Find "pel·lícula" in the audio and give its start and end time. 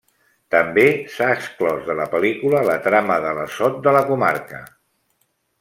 2.15-2.63